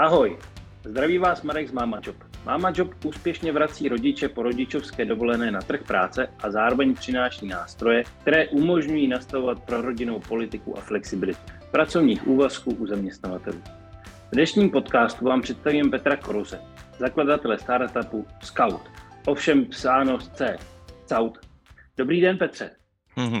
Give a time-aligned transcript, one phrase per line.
[0.00, 0.38] Ahoj,
[0.84, 2.16] zdraví vás Marek z Mama Job.
[2.44, 8.04] Mama Job úspěšně vrací rodiče po rodičovské dovolené na trh práce a zároveň přináší nástroje,
[8.20, 11.40] které umožňují nastavovat pro rodinnou politiku a flexibilitu
[11.70, 13.62] pracovních úvazků u zaměstnavatelů.
[14.02, 16.60] V dnešním podcastu vám představím Petra Koruze,
[16.98, 18.90] zakladatele startupu Scout,
[19.26, 20.56] ovšem psáno z C.
[21.04, 21.38] Scout.
[21.96, 22.70] Dobrý den, Petře.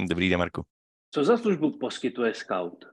[0.08, 0.62] Dobrý den, Marku.
[1.10, 2.84] Co za službu poskytuje Scout?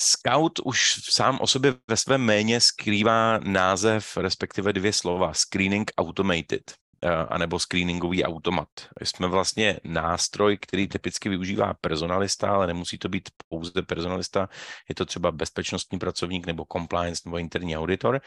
[0.00, 6.74] Scout už sám o sobě ve svém méně skrývá název, respektive dvě slova, Screening Automated
[7.02, 8.68] eh, anebo screeningový automat.
[9.02, 14.48] Jsme vlastně nástroj, který typicky využívá personalista, ale nemusí to být pouze personalista,
[14.88, 18.20] je to třeba bezpečnostní pracovník nebo compliance nebo interní auditor.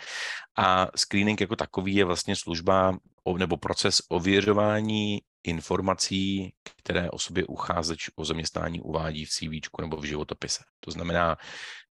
[0.57, 2.98] A screening jako takový je vlastně služba
[3.38, 10.05] nebo proces ověřování informací, které o sobě ucházeč o zaměstnání uvádí v CV nebo v
[10.05, 10.63] životopise.
[10.80, 11.38] To znamená,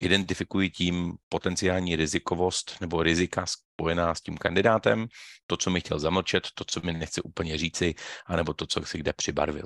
[0.00, 5.06] identifikuji tím potenciální rizikovost nebo rizika spojená s tím kandidátem,
[5.46, 7.94] to, co mi chtěl zamlčet, to, co mi nechce úplně říci,
[8.26, 9.64] anebo to, co si kde přibarvil.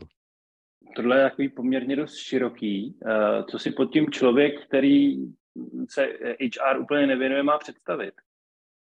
[0.97, 2.99] Tohle je takový poměrně dost široký.
[3.07, 5.17] Eh, co si pod tím člověk, který
[5.89, 6.09] se
[6.41, 8.15] HR úplně nevěnuje, má představit?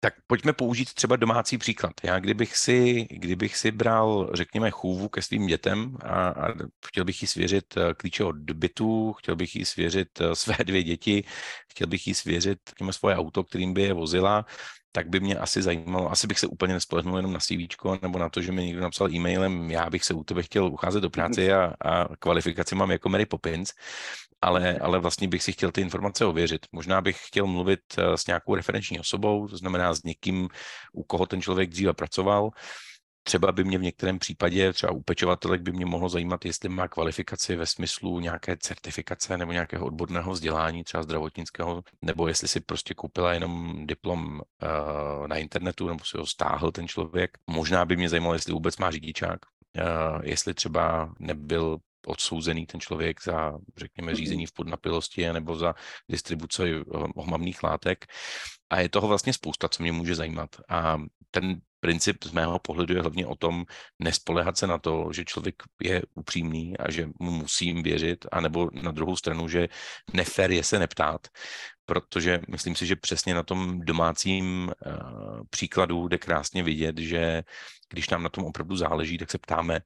[0.03, 1.93] Tak pojďme použít třeba domácí příklad.
[2.03, 6.53] Já kdybych si, kdybych si bral, řekněme, chůvu ke svým dětem a, a
[6.85, 10.83] chtěl bych jí svěřit eh, klíče od bytu, chtěl bych jí svěřit eh, své dvě
[10.83, 11.23] děti,
[11.71, 14.45] chtěl bych jí svěřit řekněme, svoje auto, kterým by je vozila,
[14.95, 18.29] tak by mě asi zajímalo, asi bych se úplně nespolehnul jenom na CV nebo na
[18.29, 21.53] to, že mi někdo napsal e-mailem, já bych se u tebe chtěl ucházet do práce
[21.53, 23.73] a, a kvalifikaci mám jako Mary Poppins,
[24.41, 26.65] ale, ale vlastně bych si chtěl ty informace ověřit.
[26.71, 30.49] Možná bych chtěl mluvit eh, s nějakou referenční osobou, to znamená s někým,
[30.93, 32.49] u koho ten člověk dříve pracoval,
[33.23, 36.87] Třeba by mě v některém případě, třeba u pečovatelek by mě mohlo zajímat, jestli má
[36.87, 42.93] kvalifikaci ve smyslu nějaké certifikace nebo nějakého odborného vzdělání, třeba zdravotnického, nebo jestli si prostě
[42.93, 47.37] koupila jenom diplom uh, na internetu, nebo si ho stáhl ten člověk.
[47.47, 49.39] Možná by mě zajímalo, jestli vůbec má řidičák,
[49.77, 54.15] uh, jestli třeba nebyl odsouzený ten člověk za, řekněme, mhm.
[54.15, 55.75] řízení v podnapilosti nebo za
[56.09, 56.83] distribuci eh,
[57.15, 58.05] ohmavných látek.
[58.69, 60.49] A je toho vlastně spousta, co mě může zajímat.
[60.69, 60.97] A
[61.31, 63.65] ten princip z mého pohledu je hlavně o tom
[63.99, 68.91] nespolehat se na to, že člověk je upřímný a že mu musím věřit, anebo na
[68.91, 69.67] druhou stranu, že
[70.13, 71.27] nefér je se neptát,
[71.85, 77.43] protože myslím si, že přesně na tom domácím uh, příkladu jde krásně vidět, že
[77.89, 79.79] když nám na tom opravdu záleží, tak se ptáme,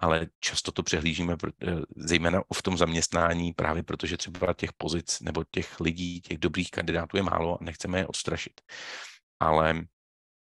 [0.00, 5.44] ale často to přehlížíme, uh, zejména v tom zaměstnání, právě protože třeba těch pozic nebo
[5.44, 8.60] těch lidí, těch dobrých kandidátů je málo a nechceme je odstrašit.
[9.40, 9.91] Ale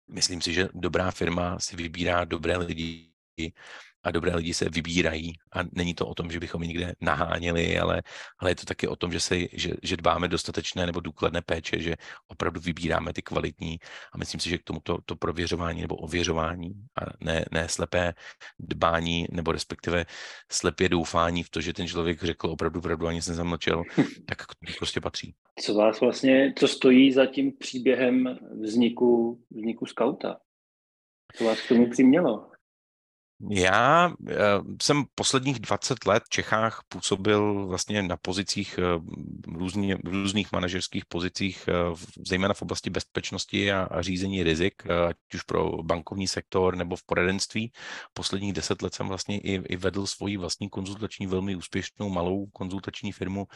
[0.09, 3.09] myslím si, že dobrá firma si vybírá dobré lidi
[4.03, 7.79] a dobré lidi se vybírají a není to o tom, že bychom je někde naháněli,
[7.79, 8.01] ale,
[8.39, 11.79] ale je to taky o tom, že, se, že, že dbáme dostatečné nebo důkladné péče,
[11.79, 11.95] že
[12.27, 13.79] opravdu vybíráme ty kvalitní
[14.13, 18.13] a myslím si, že k tomu to, to prověřování nebo ověřování a ne, ne slepé
[18.59, 20.05] dbání nebo respektive
[20.51, 23.83] slepě doufání v to, že ten člověk řekl opravdu pravdu a nic nezamlčel,
[24.27, 25.35] tak k tomu prostě patří.
[25.59, 30.37] Co vás vlastně, co stojí za tím příběhem vzniku, vzniku skauta?
[31.35, 32.49] Co vás k tomu přimělo?
[33.47, 34.35] Já eh,
[34.81, 38.99] jsem posledních 20 let v Čechách působil vlastně na pozicích, eh,
[39.47, 41.73] různě, různých manažerských pozicích, eh,
[42.27, 47.03] zejména v oblasti bezpečnosti a, a řízení rizik, ať už pro bankovní sektor nebo v
[47.03, 47.71] poradenství.
[48.13, 53.11] Posledních 10 let jsem vlastně i, i vedl svoji vlastní konzultační, velmi úspěšnou malou konzultační
[53.11, 53.47] firmu,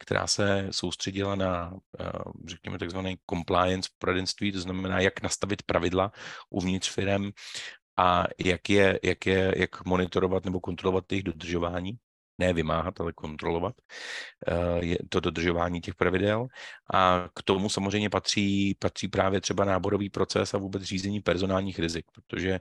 [0.00, 1.72] která se soustředila na,
[2.46, 6.12] řekněme, takzvané compliance poradenství, to znamená, jak nastavit pravidla
[6.50, 7.30] uvnitř firm,
[7.96, 11.98] a jak je, jak je, jak monitorovat nebo kontrolovat jejich dodržování,
[12.38, 13.74] ne vymáhat, ale kontrolovat
[14.48, 16.46] eh, je to dodržování těch pravidel.
[16.94, 22.06] A k tomu samozřejmě patří, patří právě třeba náborový proces a vůbec řízení personálních rizik,
[22.12, 22.60] protože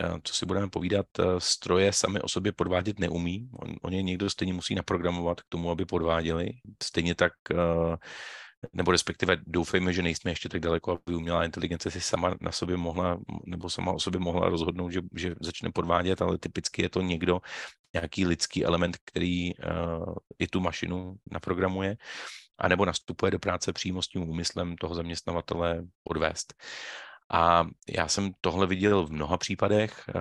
[0.00, 3.48] eh, co si budeme povídat, eh, stroje sami o sobě podvádět neumí.
[3.58, 6.50] On, on někdo stejně musí naprogramovat k tomu, aby podváděli.
[6.82, 7.32] Stejně tak
[8.72, 12.76] nebo respektive doufejme, že nejsme ještě tak daleko, aby umělá inteligence si sama na sobě
[12.76, 17.00] mohla, nebo sama o sobě mohla rozhodnout, že, že začne podvádět, ale typicky je to
[17.00, 17.40] někdo,
[17.94, 21.96] nějaký lidský element, který uh, i tu mašinu naprogramuje,
[22.58, 26.54] anebo nastupuje do práce přímo s tím úmyslem toho zaměstnavatele podvést.
[27.30, 30.04] A já jsem tohle viděl v mnoha případech.
[30.08, 30.12] Eh,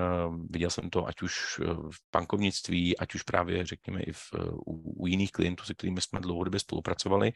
[0.50, 4.33] viděl jsem to ať už eh, v bankovnictví, ať už právě, řekněme, i v,
[4.65, 7.33] u, u jiných klientů, se kterými jsme dlouhodobě spolupracovali.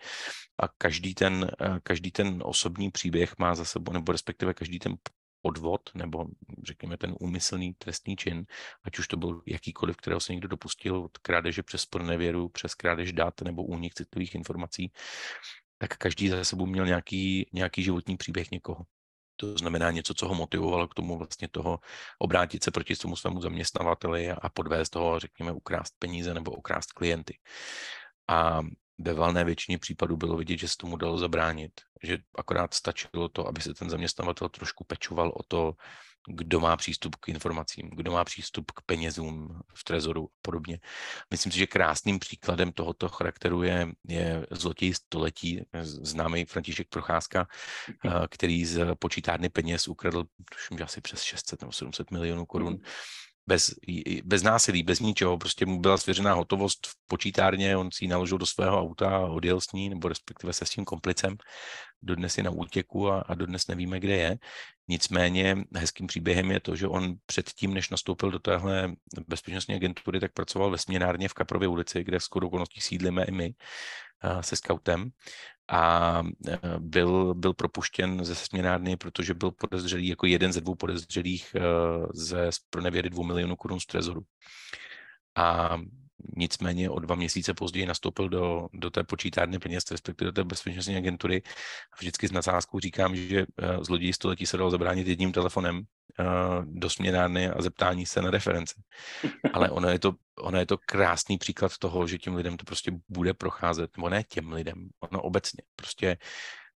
[0.61, 4.95] A každý ten, eh, každý ten osobní příběh má za sebou, nebo respektive každý ten
[5.41, 6.25] podvod, nebo
[6.63, 8.45] řekněme ten úmyslný trestný čin,
[8.83, 13.13] ať už to byl jakýkoliv, kterého se někdo dopustil od krádeže přes nevěru, přes krádež
[13.13, 14.91] dat nebo únik citlivých informací,
[15.77, 18.85] tak každý za sebou měl nějaký, nějaký životní příběh někoho.
[19.41, 21.79] To znamená něco, co ho motivovalo k tomu vlastně toho
[22.19, 27.37] obrátit se proti tomu svému zaměstnavateli a podvést toho, řekněme, ukrást peníze nebo ukrást klienty.
[28.29, 28.61] A
[28.97, 31.71] ve valné většině případů bylo vidět, že se tomu dalo zabránit,
[32.03, 35.73] že akorát stačilo to, aby se ten zaměstnavatel trošku pečoval o to,
[36.27, 40.79] kdo má přístup k informacím, kdo má přístup k penězům v trezoru a podobně.
[41.31, 47.47] Myslím si, že krásným příkladem tohoto charakteru je, je zlotěj století, známý František Procházka,
[48.03, 48.15] mhm.
[48.15, 52.73] eh, který z počítárny peněz ukradl, tuším, že asi přes 600 nebo 700 milionů korun.
[52.73, 52.83] Mhm
[53.47, 53.75] bez,
[54.23, 58.37] bez násilí, bez ničeho, prostě mu byla svěřená hotovost v počítárně, on si ji naložil
[58.37, 61.37] do svého auta a odjel s ní, nebo respektive se s tím komplicem.
[62.01, 64.37] Dodnes je na útěku a, a dodnes nevíme, kde je.
[64.87, 68.91] Nicméně hezkým příběhem je to, že on předtím, než nastoupil do téhle
[69.27, 73.53] bezpečnostní agentury, tak pracoval ve směnárně v Kaprově ulici, kde skoro okolností sídlíme i my
[74.41, 75.09] se scoutem
[75.71, 81.55] a e, byl, byl propuštěn ze směnárny, protože byl podezřelý jako jeden ze dvou podezřelých
[81.55, 81.59] e,
[82.13, 84.21] ze pronevěry dvou milionů korun z trezoru.
[85.35, 85.77] A
[86.37, 90.97] nicméně o dva měsíce později nastoupil do, do té počítárny peněz, respektive do té bezpečnostní
[90.97, 91.41] agentury.
[91.99, 93.45] Vždycky s nadsázkou říkám, že e,
[93.83, 95.83] zloději století se dalo zabránit jedním telefonem
[96.63, 98.75] do směnárny a zeptání se na reference.
[99.53, 102.91] Ale ono je to, ono je to krásný příklad toho, že těm lidem to prostě
[103.09, 105.63] bude procházet, nebo ne těm lidem, ono obecně.
[105.75, 106.17] Prostě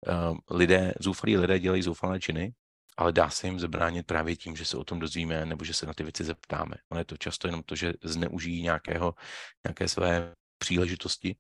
[0.08, 2.54] uh, lidé, zoufalí lidé dělají zoufalé činy,
[2.98, 5.86] ale dá se jim zabránit právě tím, že se o tom dozvíme nebo že se
[5.86, 6.76] na ty věci zeptáme.
[6.92, 9.14] Ono je to často jenom to, že zneužijí nějakého,
[9.68, 11.36] nějaké své příležitosti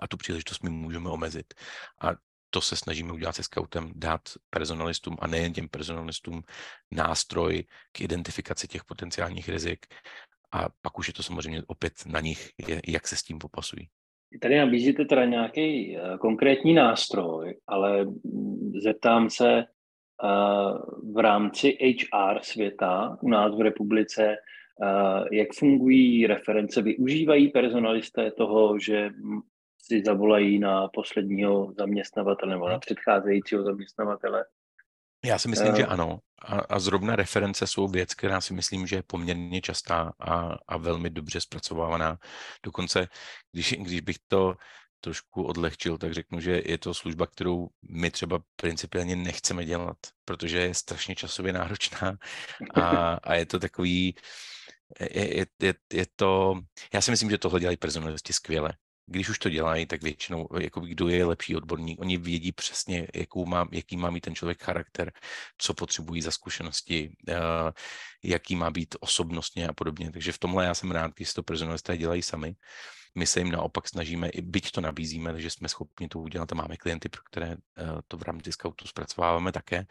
[0.00, 1.54] a tu příležitost my můžeme omezit.
[2.00, 2.10] A
[2.50, 4.20] to se snažíme udělat se scoutem, dát
[4.50, 6.42] personalistům a nejen těm personalistům
[6.90, 9.86] nástroj k identifikaci těch potenciálních rizik
[10.52, 12.50] a pak už je to samozřejmě opět na nich,
[12.86, 13.88] jak se s tím popasují.
[14.40, 18.06] Tady nabízíte teda nějaký eh, konkrétní nástroj, ale
[18.82, 19.64] zeptám se
[21.14, 24.36] v rámci HR světa u nás v republice,
[25.32, 26.82] jak fungují reference?
[26.82, 29.10] Využívají personalisté toho, že
[29.78, 34.44] si zavolají na posledního zaměstnavatele nebo na předcházejícího zaměstnavatele?
[35.24, 36.18] Já si myslím, že ano.
[36.42, 40.76] A, a zrovna reference jsou věc, která si myslím, že je poměrně častá a, a
[40.76, 42.18] velmi dobře zpracovávaná.
[42.64, 43.08] Dokonce,
[43.52, 44.54] když, když bych to
[45.00, 50.58] trošku odlehčil, tak řeknu, že je to služba, kterou my třeba principiálně nechceme dělat, protože
[50.58, 52.16] je strašně časově náročná
[52.74, 54.14] a, a je to takový,
[55.00, 56.60] je, je, je, je to,
[56.94, 58.72] já si myslím, že tohle dělají personalisti skvěle
[59.06, 63.46] když už to dělají, tak většinou, jako kdo je lepší odborník, oni vědí přesně, jakou
[63.46, 65.12] má, jaký má mít ten člověk charakter,
[65.58, 67.34] co potřebují za zkušenosti, uh,
[68.24, 70.12] jaký má být osobnostně a podobně.
[70.12, 72.54] Takže v tomhle já jsem rád, když to personalisté dělají sami.
[73.14, 76.54] My se jim naopak snažíme, i byť to nabízíme, takže jsme schopni to udělat a
[76.54, 79.86] máme klienty, pro které uh, to v rámci scoutu zpracováváme také.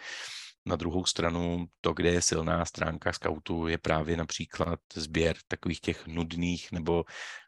[0.68, 6.08] Na druhou stranu, to, kde je silná stránka scoutu, je právě například sběr takových těch
[6.08, 7.04] nudných nebo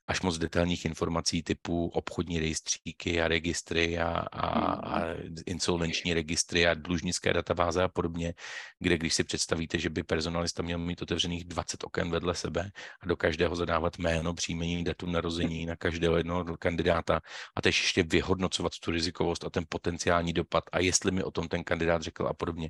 [0.07, 5.35] až moc detailních informací typu obchodní rejstříky a registry a, a, a hmm.
[5.45, 8.33] insolvenční registry a dlužnické databáze a podobně,
[8.79, 12.71] kde když si představíte, že by personalista měl mít otevřených 20 oken vedle sebe
[13.01, 17.21] a do každého zadávat jméno, příjmení, datum narození na každého jednoho kandidáta
[17.55, 21.47] a teď ještě vyhodnocovat tu rizikovost a ten potenciální dopad a jestli mi o tom
[21.47, 22.69] ten kandidát řekl a podobně,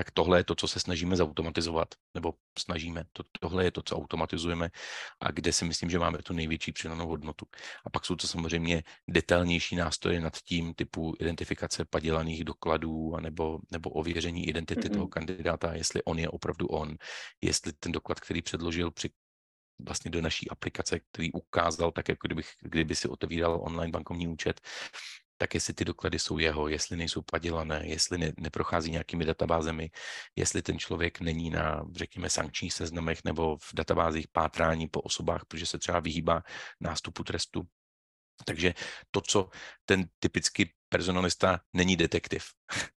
[0.00, 3.04] tak tohle je to, co se snažíme zautomatizovat, nebo snažíme.
[3.12, 4.70] To, tohle je to, co automatizujeme
[5.20, 7.46] a kde si myslím, že máme tu největší přidanou hodnotu.
[7.84, 13.90] A pak jsou to samozřejmě detailnější nástroje nad tím typu identifikace padělaných dokladů nebo, nebo
[13.90, 14.92] ověření identity mm-hmm.
[14.92, 16.96] toho kandidáta, jestli on je opravdu on,
[17.40, 19.10] jestli ten doklad, který předložil při
[19.84, 24.60] vlastně do naší aplikace, který ukázal, tak jako kdybych, kdyby si otevíral online bankovní účet,
[25.40, 29.90] tak jestli ty doklady jsou jeho, jestli nejsou padělané, jestli ne, neprochází nějakými databázemi,
[30.36, 35.66] jestli ten člověk není na, řekněme, sankčních seznamech nebo v databázích pátrání po osobách, protože
[35.66, 36.42] se třeba vyhýbá
[36.80, 37.62] nástupu trestu.
[38.44, 38.74] Takže
[39.10, 39.48] to, co
[39.84, 42.44] ten typický personalista není detektiv.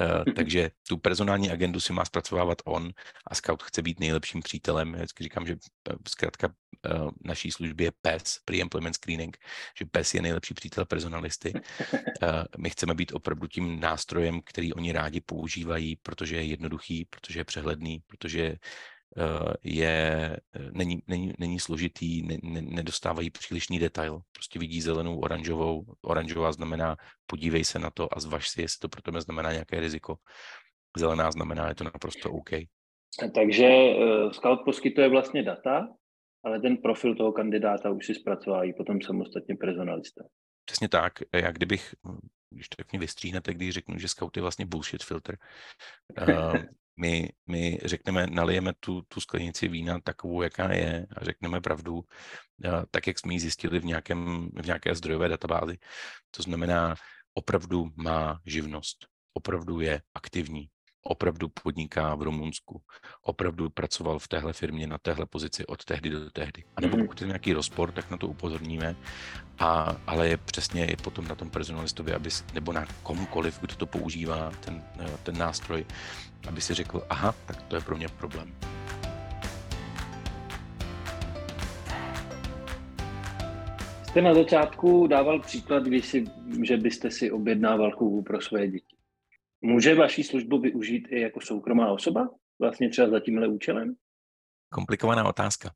[0.00, 2.90] Eh, takže tu personální agendu si má zpracovávat on
[3.26, 4.92] a scout chce být nejlepším přítelem.
[4.92, 6.54] Já vždycky říkám, že eh, zkrátka
[6.86, 6.90] eh,
[7.24, 9.38] naší služby je PES, Pre-Employment Screening,
[9.78, 11.52] že PES je nejlepší přítel personalisty.
[12.58, 17.44] My chceme být opravdu tím nástrojem, který oni rádi používají, protože je jednoduchý, protože je
[17.44, 18.56] přehledný, protože
[19.62, 24.20] je, eh, není, není, není složitý, ne, ne, nedostávají přílišný detail.
[24.32, 25.84] Prostě vidí zelenou, oranžovou.
[26.02, 26.96] Oranžová znamená
[27.26, 30.16] podívej se na to a zvaž si, jestli to pro tebe znamená nějaké riziko.
[30.96, 32.50] Zelená znamená, je to naprosto OK.
[33.34, 35.88] Takže uh, Scout poskytuje vlastně data,
[36.44, 40.24] ale ten profil toho kandidáta už si zpracovávají potom samostatně personalisté.
[40.64, 41.12] Přesně tak.
[41.32, 41.94] Já kdybych
[42.50, 45.38] když tak mě vystříhnete, když řeknu, že scout je vlastně bullshit filter.
[46.28, 46.54] Uh,
[46.96, 52.04] my, my řekneme, nalijeme tu, tu sklenici vína takovou, jaká je a řekneme pravdu,
[52.90, 55.78] tak jak jsme ji zjistili v, nějakém, v nějaké zdrojové databázi.
[56.30, 56.94] To znamená,
[57.34, 60.68] opravdu má živnost, opravdu je aktivní,
[61.06, 62.82] opravdu podniká v Rumunsku,
[63.22, 66.64] opravdu pracoval v téhle firmě na téhle pozici od tehdy do tehdy.
[66.76, 67.06] A nebo mhm.
[67.06, 68.96] pokud je nějaký rozpor, tak na to upozorníme,
[69.58, 73.86] a, ale je přesně i potom na tom personalistovi, aby, nebo na komukoliv, kdo to
[73.86, 74.82] používá, ten,
[75.22, 75.84] ten nástroj,
[76.48, 78.54] aby si řekl, aha, tak to je pro mě problém.
[84.16, 86.24] Jste na začátku dával příklad, když si,
[86.62, 88.95] že byste si objednával chůvu pro své děti.
[89.60, 92.28] Může vaší službu využít i jako soukromá osoba?
[92.58, 93.94] Vlastně třeba za tímhle účelem?
[94.68, 95.70] Komplikovaná otázka.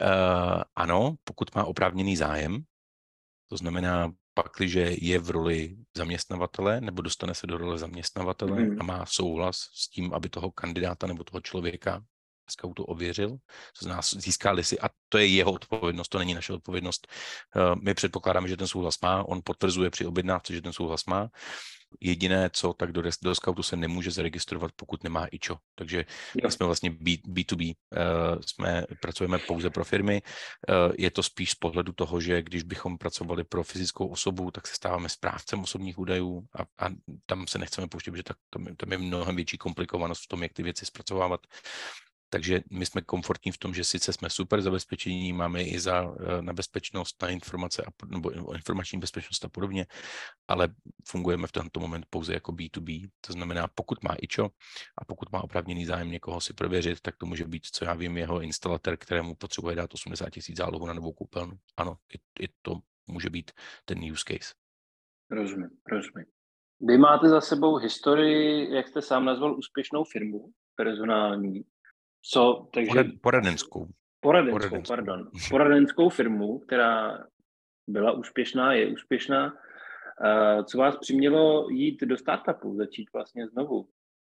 [0.00, 2.62] Uh, ano, pokud má oprávněný zájem,
[3.48, 8.76] to znamená, pakliže je v roli zaměstnavatele nebo dostane se do role zaměstnavatele mm.
[8.80, 12.02] a má souhlas s tím, aby toho kandidáta nebo toho člověka
[12.50, 13.28] scoutu ověřil,
[13.78, 17.06] to znamená získali si, a to je jeho odpovědnost, to není naše odpovědnost.
[17.56, 21.28] Eh, my předpokládáme, že ten souhlas má, on potvrzuje při objednávce, že ten souhlas má
[22.00, 25.58] Jediné, co, tak do, do scoutu se nemůže zaregistrovat, pokud nemá ičo.
[25.74, 26.04] Takže
[26.42, 26.50] jo.
[26.50, 30.22] jsme vlastně B, B2B, uh, eh, jsme, pracujeme pouze pro firmy.
[30.68, 34.66] Uh, je to spíš z pohledu toho, že když bychom pracovali pro fyzickou osobu, tak
[34.66, 36.90] se stáváme správcem osobních údajů a, a
[37.26, 40.52] tam se nechceme pouštět, protože tak, tam, tam je mnohem větší komplikovanost v tom, jak
[40.52, 41.40] ty věci zpracovávat.
[42.32, 46.42] Takže my jsme komfortní v tom, že sice jsme super zabezpečení, máme i za, eh,
[46.42, 49.86] na bezpečnost, na informace a, nebo informační bezpečnost a podobně,
[50.48, 50.68] ale
[51.08, 53.08] fungujeme v tento moment pouze jako B2B.
[53.26, 54.50] To znamená, pokud má IČO
[54.98, 58.16] a pokud má oprávněný zájem někoho si prověřit, tak to může být, co já vím,
[58.16, 61.52] jeho instalatér, kterému potřebuje dát 80 tisíc zálohu na novou koupelnu.
[61.76, 63.50] Ano, i, i to může být
[63.84, 64.54] ten use case.
[65.30, 66.26] Rozumím, rozumím.
[66.80, 71.64] Vy máte za sebou historii, jak jste sám nazval, úspěšnou firmu personální.
[72.22, 73.04] Co, takže...
[73.20, 73.86] Poradenskou.
[74.20, 75.30] Poradenskou, poradenskou, pardon.
[75.50, 77.18] Poradenskou firmu, která
[77.88, 79.52] byla úspěšná, je úspěšná.
[80.64, 83.88] Co vás přimělo jít do startupu, začít vlastně znovu?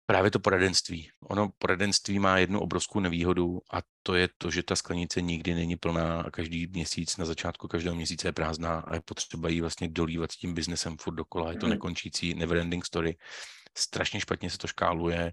[0.06, 1.10] Právě to poradenství.
[1.20, 5.76] Ono poradenství má jednu obrovskou nevýhodu a to je to, že ta sklenice nikdy není
[5.76, 9.88] plná a každý měsíc, na začátku každého měsíce je prázdná a je potřeba jí vlastně
[9.88, 11.52] dolívat s tím biznesem furt dokola.
[11.52, 11.72] Je to hmm.
[11.74, 13.16] nekončící neverending story.
[13.76, 15.32] Strašně špatně se to škáluje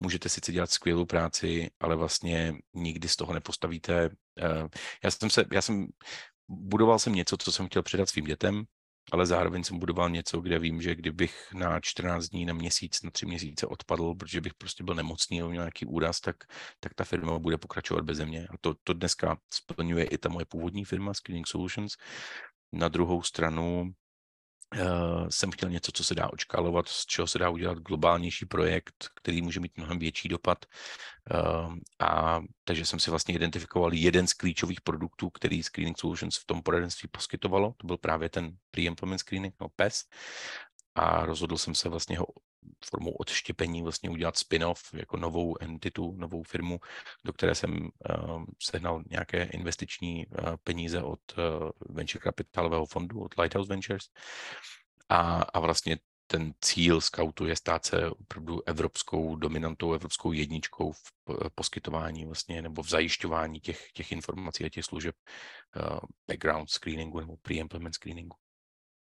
[0.00, 4.10] můžete sice dělat skvělou práci, ale vlastně nikdy z toho nepostavíte.
[4.40, 4.68] Eh,
[5.04, 5.86] já jsem se, já jsem,
[6.48, 8.64] budoval jsem něco, co jsem chtěl předat svým dětem,
[9.12, 13.10] ale zároveň jsem budoval něco, kde vím, že kdybych na 14 dní, na měsíc, na
[13.10, 16.36] tři měsíce odpadl, protože bych prostě byl nemocný nebo měl nějaký úraz, tak,
[16.80, 18.46] tak ta firma bude pokračovat bez mě.
[18.46, 21.96] A to, to dneska splňuje i ta moje původní firma Screening Solutions.
[22.72, 23.94] Na druhou stranu
[25.28, 29.42] jsem chtěl něco, co se dá očkálovat, z čeho se dá udělat globálnější projekt, který
[29.42, 30.66] může mít mnohem větší dopad.
[31.34, 36.46] Uh, a takže jsem si vlastně identifikoval jeden z klíčových produktů, který Screening Solutions v
[36.46, 37.74] tom poradenství poskytovalo.
[37.76, 40.02] To byl právě ten Pre-Implement Screening, no PES.
[40.94, 42.26] A rozhodl jsem se vlastně ho
[42.84, 46.80] formou odštěpení vlastně udělat spin-off jako novou entitu, novou firmu,
[47.24, 53.34] do které jsem uh, sehnal nějaké investiční uh, peníze od uh, venture kapitalového fondu, od
[53.38, 54.04] Lighthouse Ventures.
[55.08, 61.12] A, a vlastně ten cíl scoutu je stát se opravdu evropskou dominantou, evropskou jedničkou v
[61.54, 65.14] poskytování vlastně nebo v zajišťování těch, těch informací a těch služeb
[65.76, 65.98] uh,
[66.28, 68.36] background screeningu nebo pre-implement screeningu.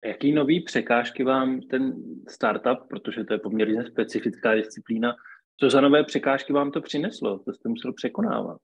[0.05, 1.93] Jaký nový překážky vám ten
[2.29, 5.15] startup, protože to je poměrně specifická disciplína,
[5.59, 7.39] co za nové překážky vám to přineslo?
[7.39, 8.57] To jste musel překonávat?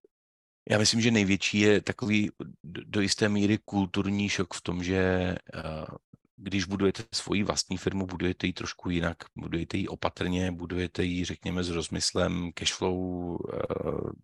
[0.70, 2.32] Já myslím, že největší je takový
[2.64, 5.38] do jisté míry kulturní šok v tom, že eh,
[6.38, 11.64] když budujete svoji vlastní firmu, budujete ji trošku jinak, budujete ji opatrně, budujete ji, řekněme,
[11.64, 12.96] s rozmyslem, cashflow,
[13.54, 13.58] eh,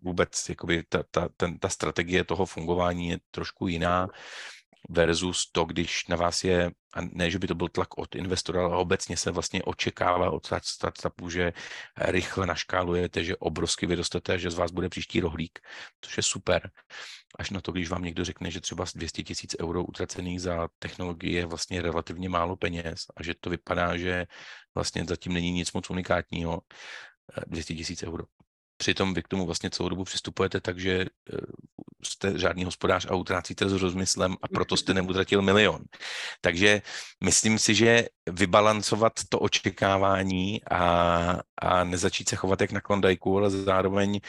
[0.01, 4.07] vůbec jakoby ta, ta, ten, ta strategie toho fungování je trošku jiná
[4.89, 8.65] versus to, když na vás je, a ne, že by to byl tlak od investora,
[8.65, 11.53] ale obecně se vlastně očekává od startupu, že
[11.97, 15.59] rychle naškálujete, že obrovsky vyrostete, že z vás bude příští rohlík,
[16.01, 16.71] což je super.
[17.39, 21.33] Až na to, když vám někdo řekne, že třeba 200 tisíc euro utracených za technologii
[21.33, 24.25] je vlastně relativně málo peněz a že to vypadá, že
[24.75, 26.61] vlastně zatím není nic moc unikátního,
[27.47, 28.23] 200 tisíc euro.
[28.77, 31.37] Přitom vy k tomu vlastně celou dobu přistupujete tak, že eh,
[32.03, 35.81] jste žádný hospodář a utrácíte s rozmyslem a proto jste neutratil milion.
[36.41, 36.81] Takže
[37.23, 43.49] myslím si, že vybalancovat to očekávání a, a nezačít se chovat jak na klondajku, ale
[43.49, 44.19] zároveň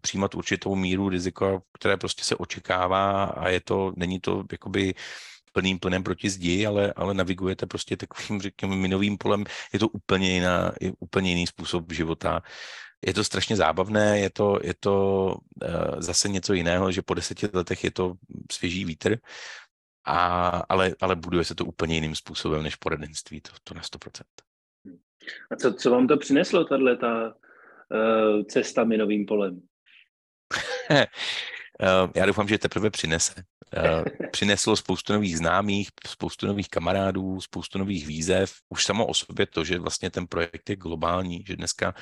[0.00, 4.94] přijímat určitou míru rizika, které prostě se očekává a je to, není to jakoby
[5.54, 9.44] plným plynem proti zdi, ale, ale navigujete prostě takovým, řekněme, minovým polem.
[9.72, 12.42] Je to úplně, jiná, je úplně jiný způsob života.
[13.06, 17.48] Je to strašně zábavné, je to, je to uh, zase něco jiného, že po deseti
[17.52, 18.14] letech je to
[18.52, 19.16] svěží vítr,
[20.06, 24.22] a, ale, ale buduje se to úplně jiným způsobem než poradenství, to, to na 100%.
[25.50, 29.60] A co, co vám to přineslo, tahle ta uh, cesta minovým polem?
[31.82, 33.34] Eh, já doufám, že teprve přinese.
[34.30, 38.54] Přineslo spoustu nových známých, spoustu nových kamarádů, spoustu nových výzev.
[38.68, 41.94] Už samo o sobě to, že vlastně ten projekt je globální, že dneska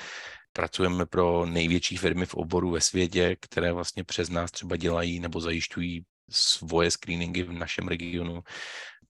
[0.52, 5.40] pracujeme pro největší firmy v oboru ve světě, které vlastně přes nás třeba dělají nebo
[5.40, 8.42] zajišťují svoje screeningy v našem regionu,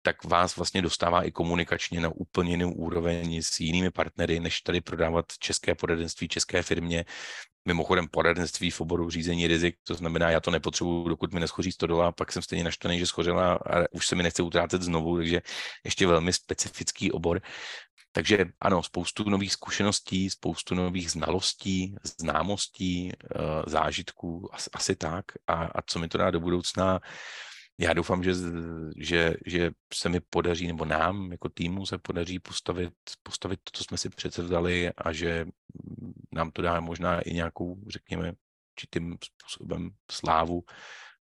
[0.03, 4.81] tak vás vlastně dostává i komunikačně na úplně jinou úroveň s jinými partnery, než tady
[4.81, 7.05] prodávat české poradenství české firmě.
[7.69, 11.87] Mimochodem poradenství v oboru řízení rizik, to znamená, já to nepotřebuju, dokud mi neschoří 100
[11.87, 15.43] dolarů, pak jsem stejně naštvaný, že schořela a už se mi nechce utrácet znovu, takže
[15.85, 17.43] ještě velmi specifický obor.
[18.13, 25.25] Takže ano, spoustu nových zkušeností, spoustu nových znalostí, známostí, eh, zážitků, asi tak.
[25.47, 27.01] A, a co mi to dá do budoucna,
[27.79, 28.33] já doufám, že,
[28.97, 32.93] že, že se mi podaří, nebo nám jako týmu se podaří postavit,
[33.23, 35.47] postavit to, co jsme si přece vzali a že
[36.33, 38.33] nám to dá možná i nějakou, řekněme,
[38.77, 40.65] určitým způsobem slávu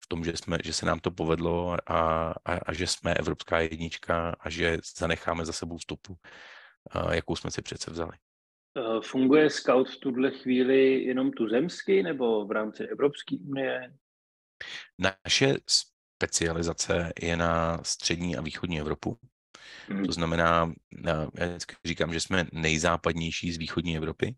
[0.03, 3.60] v tom, že, jsme, že se nám to povedlo a, a, a že jsme evropská
[3.60, 6.17] jednička a že zanecháme za sebou stopu,
[7.12, 8.12] jakou jsme si přece vzali.
[9.01, 13.93] Funguje Scout v tuhle chvíli jenom tuzemsky nebo v rámci Evropské unie?
[15.00, 15.55] Naše
[16.19, 19.17] specializace je na střední a východní Evropu.
[19.88, 20.05] Hmm.
[20.05, 20.74] To znamená,
[21.05, 24.36] já vždycky říkám, že jsme nejzápadnější z východní Evropy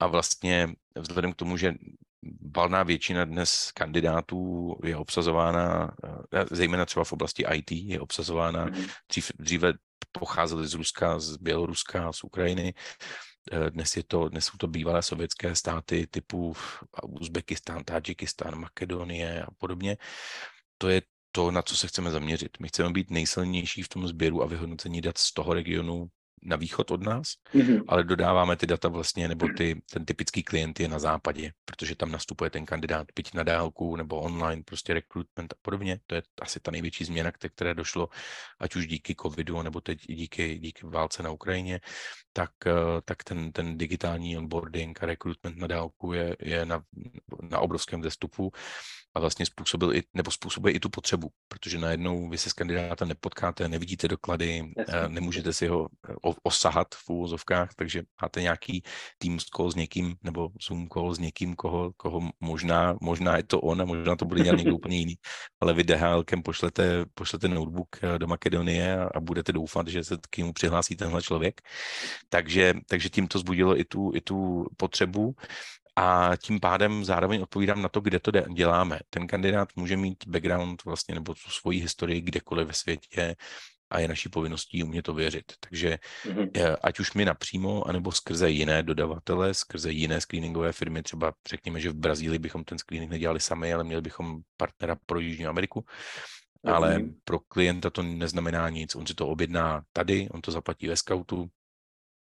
[0.00, 0.68] a vlastně
[0.98, 1.74] vzhledem k tomu, že
[2.56, 5.94] valná většina dnes kandidátů je obsazována,
[6.34, 8.86] eh, zejména třeba v oblasti IT, je obsazována, hmm.
[9.08, 9.72] dřív, dříve
[10.18, 12.74] pocházely z Ruska, z Běloruska, z Ukrajiny,
[13.52, 16.56] eh, dnes, je to, dnes jsou to bývalé sovětské státy typu
[17.02, 19.96] Uzbekistán, Tadžikistán, Makedonie a podobně
[20.78, 21.02] to je
[21.32, 22.50] to, na co se chceme zaměřit.
[22.60, 26.08] My chceme být nejsilnější v tom sběru a vyhodnocení dat z toho regionu
[26.42, 27.84] na východ od nás, mm-hmm.
[27.88, 32.12] ale dodáváme ty data vlastně, nebo ty, ten typický klient je na západě, protože tam
[32.12, 36.00] nastupuje ten kandidát, byť na dálku nebo online, prostě recruitment a podobně.
[36.06, 38.08] To je asi ta největší změna, které došlo,
[38.60, 41.80] ať už díky covidu, nebo teď díky, díky válce na Ukrajině,
[42.32, 42.72] tak, eh,
[43.04, 46.82] tak ten, ten digitální onboarding a recruitment na dálku je, je na,
[47.42, 48.52] na obrovském vzestupu
[49.14, 53.08] a vlastně způsobil i, nebo způsobuje i tu potřebu, protože najednou vy se s kandidátem
[53.08, 54.94] nepotkáte, nevidíte doklady, Jasně.
[54.94, 55.88] Eh, nemůžete si ho
[56.42, 58.82] osahat v úvozovkách, takže máte nějaký
[59.18, 63.60] Teams call s někým nebo Zoom call s někým, koho, koho možná, možná je to
[63.60, 65.14] on a možná to bude dělat někdo úplně jiný,
[65.60, 70.36] ale vy DHLkem pošlete, pošlete notebook do Makedonie a, a budete doufat, že se k
[70.36, 71.60] němu přihlásí tenhle člověk.
[72.28, 75.34] Takže, takže tím to zbudilo i tu, i tu potřebu
[75.96, 78.98] a tím pádem zároveň odpovídám na to, kde to děláme.
[79.10, 83.36] Ten kandidát může mít background vlastně nebo tu svoji historii kdekoliv ve světě
[83.90, 85.52] a je naší povinností umět to věřit.
[85.60, 86.76] Takže mm-hmm.
[86.82, 91.90] ať už my napřímo, anebo skrze jiné dodavatele, skrze jiné screeningové firmy, třeba řekněme, že
[91.90, 96.74] v Brazílii bychom ten screening nedělali sami, ale měli bychom partnera pro Jižní Ameriku, mm-hmm.
[96.74, 98.94] ale pro klienta to neznamená nic.
[98.94, 101.48] On si to objedná tady, on to zaplatí ve scoutu,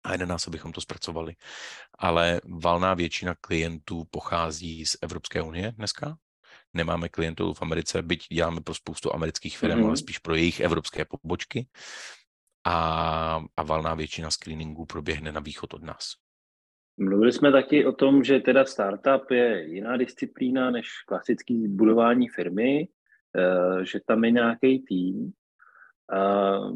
[0.04, 1.36] a jeden nás, abychom to zpracovali.
[1.98, 6.16] Ale valná většina klientů pochází z Evropské unie dneska.
[6.74, 9.86] Nemáme klientů v Americe, byť děláme pro spoustu amerických firm, mm-hmm.
[9.86, 11.66] ale spíš pro jejich evropské pobočky.
[12.66, 16.12] A, a valná většina screeningů proběhne na východ od nás.
[16.96, 22.88] Mluvili jsme taky o tom, že teda startup je jiná disciplína než klasický budování firmy,
[23.36, 25.32] eh, že tam je nějaký tým.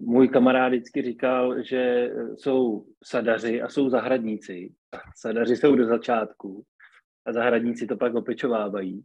[0.01, 4.75] Můj kamarád vždycky říkal, že jsou sadaři a jsou zahradníci.
[5.17, 6.65] Sadaři jsou do začátku
[7.27, 9.05] a zahradníci to pak opečovávají.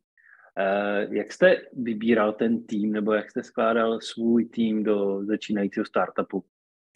[0.60, 6.46] Uh, jak jste vybíral ten tým, nebo jak jste skládal svůj tým do začínajícího startupu?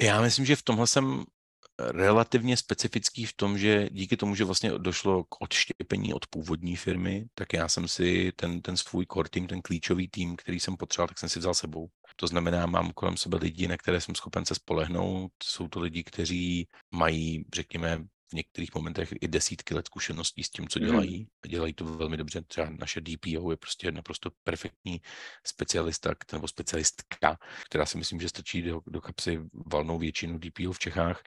[0.02, 1.24] Já myslím, že v tomhle jsem
[1.80, 7.26] relativně specifický v tom, že díky tomu, že vlastně došlo k odštěpení od původní firmy,
[7.36, 11.08] tak já jsem si ten, ten svůj core tým, ten klíčový tým, který jsem potřeboval,
[11.08, 11.88] tak jsem si vzal sebou.
[12.16, 15.32] To znamená, mám kolem sebe lidi, na které jsem schopen se spolehnout.
[15.44, 20.68] Jsou to lidi, kteří mají, řekněme, v některých momentech i desítky let zkušeností s tím,
[20.68, 20.88] co mhm.
[20.88, 21.20] dělají.
[21.20, 21.26] Mm.
[21.46, 22.42] A dělají to velmi dobře.
[22.42, 25.02] Třeba naše DPO je prostě naprosto perfektní
[25.46, 29.40] specialista nebo specialistka, která si myslím, že stačí do, do kapsy
[29.74, 31.24] valnou většinu DPO v Čechách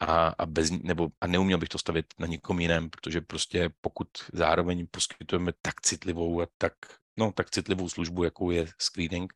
[0.00, 4.08] a, a, bez, nebo, a neuměl bych to stavit na někom jiném, protože prostě pokud
[4.32, 6.74] zároveň poskytujeme tak citlivou a tak,
[7.16, 9.32] no, tak citlivou službu, jakou je screening,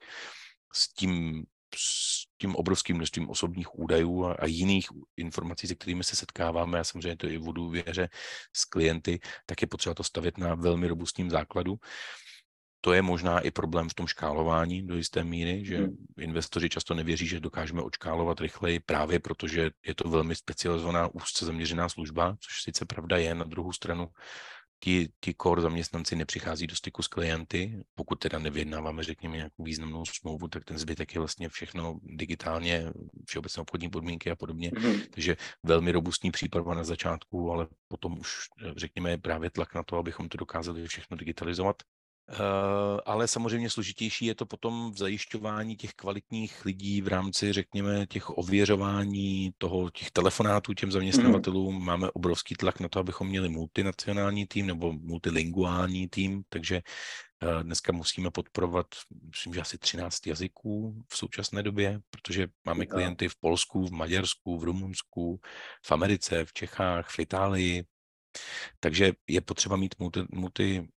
[0.72, 1.44] s tím
[1.76, 6.84] s tím obrovským množstvím osobních údajů a, a jiných informací, se kterými se setkáváme, a
[6.84, 8.08] samozřejmě to i v důvěře
[8.52, 11.78] s klienty, tak je potřeba to stavět na velmi robustním základu.
[12.80, 15.96] To je možná i problém v tom škálování do jisté míry, že hmm.
[16.20, 21.88] investoři často nevěří, že dokážeme odškálovat rychleji právě protože je to velmi specializovaná, úzce zaměřená
[21.88, 24.08] služba, což sice pravda je, na druhou stranu
[24.80, 30.04] ti, ti core zaměstnanci nepřichází do styku s klienty, pokud teda nevyjednáváme, řekněme, nějakou významnou
[30.04, 32.92] smlouvu, tak ten zbytek je vlastně všechno digitálně,
[33.26, 34.70] všeobecné obchodní podmínky a podobně.
[34.70, 35.06] Mm-hmm.
[35.10, 38.34] Takže velmi robustní příprava na začátku, ale potom už,
[38.76, 41.76] řekněme, je právě tlak na to, abychom to dokázali všechno digitalizovat.
[42.28, 48.06] Eh, ale samozřejmě složitější je to potom v zajišťování těch kvalitních lidí v rámci, řekněme,
[48.06, 51.74] těch ověřování toho, těch telefonátů těm zaměstnavatelům.
[51.74, 51.84] Mm.
[51.84, 56.76] Máme obrovský tlak na to, abychom měli multinacionální tým nebo multilinguální tým, takže
[57.42, 58.86] eh, Dneska musíme podporovat,
[59.30, 64.58] myslím, že asi 13 jazyků v současné době, protože máme klienty v Polsku, v Maďarsku,
[64.58, 65.40] v Rumunsku,
[65.86, 67.84] v Americe, v Čechách, v Itálii.
[68.80, 70.88] Takže je potřeba mít multi, multi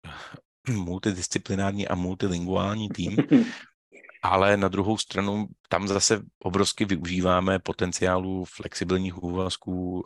[0.77, 3.17] multidisciplinární a multilinguální tým,
[4.23, 10.05] ale na druhou stranu tam zase obrovsky využíváme potenciálu flexibilních úvazků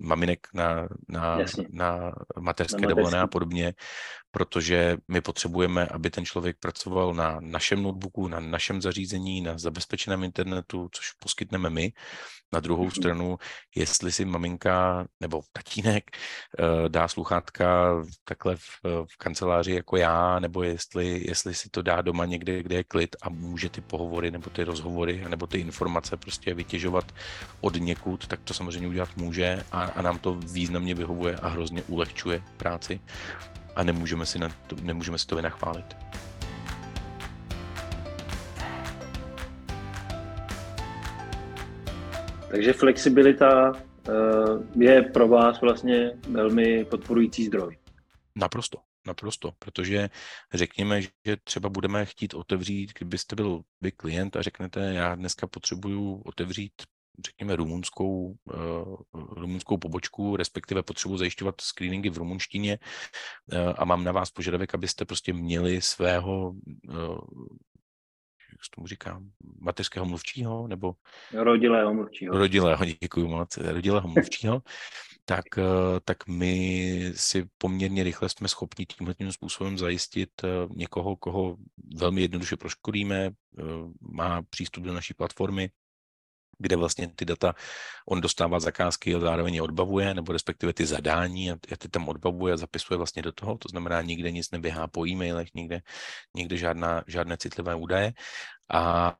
[0.00, 1.38] maminek na, na,
[1.70, 3.74] na mateřské dovolené a podobně,
[4.30, 10.24] protože my potřebujeme, aby ten člověk pracoval na našem notebooku, na našem zařízení, na zabezpečeném
[10.24, 11.92] internetu, což poskytneme my.
[12.52, 13.00] Na druhou mm-hmm.
[13.00, 13.36] stranu,
[13.76, 20.62] jestli si maminka nebo tatínek eh, dá sluchátka takhle v, v kanceláři jako já, nebo
[20.62, 24.50] jestli, jestli si to dá doma někde, kde je klid a může ty pohovory nebo
[24.50, 27.04] ty rozhovory nebo ty informace prostě vytěžovat
[27.60, 31.82] od někud, tak to samozřejmě udělat může a, a nám to významně vyhovuje a hrozně
[31.82, 33.00] ulehčuje práci
[33.76, 35.96] a nemůžeme si, na to, nemůžeme si to vynachválit.
[42.48, 47.76] Takže flexibilita eh, je pro vás vlastně velmi podporující zdroj.
[48.36, 50.10] Naprosto, naprosto, protože
[50.54, 56.22] řekněme, že třeba budeme chtít otevřít, kdybyste byl vy klient a řeknete, já dneska potřebuju
[56.24, 56.72] otevřít
[57.24, 62.78] řekněme, rumunskou, uh, rumunskou pobočku, respektive potřebuji zajišťovat screeningy v rumunštině
[63.52, 66.50] uh, a mám na vás požadavek, abyste prostě měli svého
[66.88, 67.18] uh,
[68.54, 69.22] jak tomu říká,
[69.60, 70.94] mateřského mluvčího, nebo...
[71.32, 72.38] Rodilého mluvčího.
[72.38, 74.62] Rodilého, děkuji moc, rodilého mluvčího,
[75.24, 75.44] tak,
[76.04, 80.30] tak my si poměrně rychle jsme schopni tímhle způsobem zajistit
[80.74, 81.56] někoho, koho
[81.96, 83.30] velmi jednoduše proškolíme,
[84.00, 85.70] má přístup do naší platformy,
[86.58, 87.54] kde vlastně ty data
[88.08, 92.54] on dostává zakázky a zároveň je odbavuje, nebo respektive ty zadání a ty tam odbavuje
[92.54, 95.80] a zapisuje vlastně do toho, to znamená nikde nic neběhá po e-mailech, nikde,
[96.36, 98.12] nikde žádná, žádné citlivé údaje
[98.70, 99.14] a,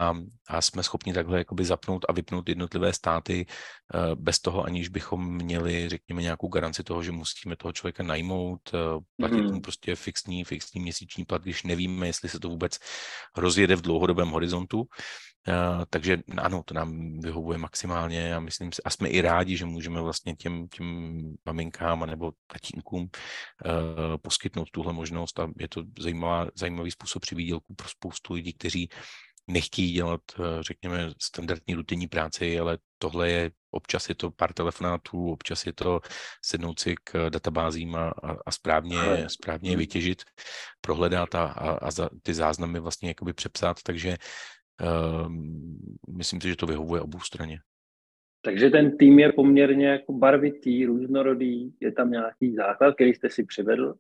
[0.48, 3.46] a, jsme schopni takhle jakoby zapnout a vypnout jednotlivé státy
[3.94, 8.60] uh, bez toho, aniž bychom měli, řekněme, nějakou garanci toho, že musíme toho člověka najmout,
[8.74, 9.54] uh, platit mm.
[9.54, 12.78] mu prostě fixní, fixní měsíční plat, když nevíme, jestli se to vůbec
[13.36, 14.84] rozjede v dlouhodobém horizontu.
[15.48, 19.64] Uh, takže ano, to nám vyhovuje maximálně a myslím si, a jsme i rádi, že
[19.64, 23.10] můžeme vlastně těm, těm maminkám nebo tatínkům uh,
[24.22, 28.88] poskytnout tuhle možnost a je to zajímavá, zajímavý způsob při výdělku pro spoustu lidí, kteří
[29.46, 35.32] nechtějí dělat, uh, řekněme, standardní rutinní práci, ale tohle je, občas je to pár telefonátů,
[35.32, 36.00] občas je to
[36.44, 39.78] sednout si k databázím a, a, a správně, správně hmm.
[39.78, 40.22] vytěžit,
[40.80, 41.90] prohledat a, a, a
[42.22, 44.16] ty záznamy vlastně jakoby přepsat, takže
[46.08, 47.58] myslím si, že to vyhovuje obou straně.
[48.42, 53.44] Takže ten tým je poměrně jako barvitý, různorodý, je tam nějaký základ, který jste si
[53.44, 53.94] přivedl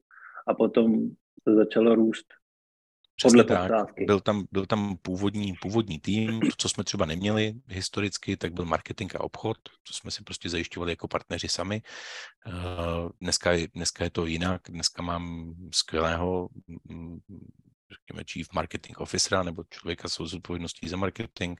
[0.46, 1.10] a potom
[1.44, 2.26] to začalo růst
[3.16, 3.70] Přesně tak.
[4.06, 8.64] Byl tam, byl tam původní, původní tým, to, co jsme třeba neměli historicky, tak byl
[8.64, 11.82] marketing a obchod, to jsme si prostě zajišťovali jako partneři sami.
[12.46, 16.48] Ehm, dneska, dneska je to jinak, dneska mám skvělého
[17.94, 21.58] řekněme, chief marketing officera nebo člověka s zodpovědností za marketing.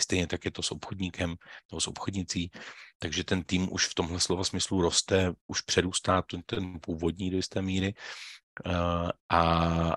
[0.00, 1.36] Stejně tak je to s obchodníkem
[1.72, 2.50] nebo s obchodnicí.
[2.98, 7.36] Takže ten tým už v tomhle slova smyslu roste, už přerůstá ten, ten původní do
[7.36, 7.94] jisté míry.
[8.66, 9.42] Uh, a,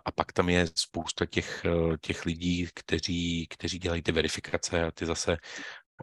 [0.05, 1.65] a pak tam je spousta těch,
[2.01, 5.37] těch lidí, kteří, kteří dělají ty verifikace a ty zase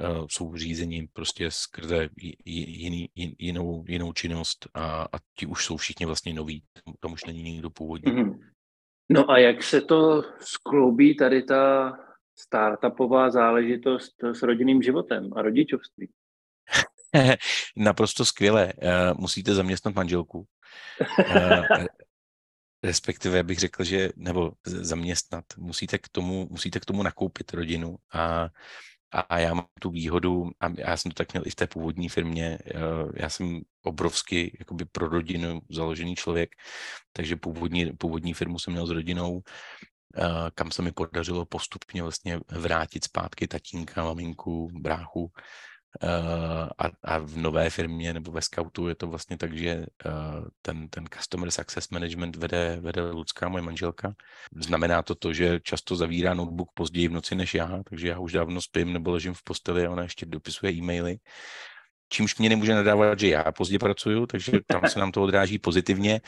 [0.00, 2.08] uh, jsou řízení prostě skrze
[2.44, 6.62] jiný, jinou, jinou činnost a, a ti už jsou všichni vlastně noví,
[7.00, 8.12] tam už není nikdo původní.
[8.12, 8.38] Mm-hmm.
[9.08, 11.92] No a jak se to skloubí tady ta
[12.38, 16.10] startupová záležitost s rodinným životem a rodičovství?
[17.76, 18.72] Naprosto skvěle.
[18.82, 20.46] Eh, musíte zaměstnat manželku.
[21.36, 21.62] Eh,
[22.82, 28.48] respektive bych řekl, že, nebo zaměstnat, musíte k tomu, musíte k tomu nakoupit rodinu a
[29.12, 32.08] a já mám tu výhodu, a já jsem to tak měl i v té původní
[32.08, 32.78] firmě, eh,
[33.16, 36.50] já jsem obrovsky jakoby pro rodinu založený člověk,
[37.12, 39.42] takže původní, původní firmu jsem měl s rodinou,
[40.16, 45.32] eh, kam se mi podařilo postupně vlastně vrátit zpátky tatínka, maminku, bráchu,
[46.78, 50.10] a, a v nové firmě nebo ve Scoutu je to vlastně tak, že eh,
[50.62, 54.14] ten, ten Customer Success Management vede, vede Lucka, moje manželka.
[54.60, 58.32] Znamená to to, že často zavírá notebook později v noci než já, takže já už
[58.32, 61.18] dávno spím nebo ležím v posteli a ona ještě dopisuje e-maily
[62.08, 66.20] čímž mě nemůže nadávat, že já pozdě pracuju, takže tam se nám to odráží pozitivně.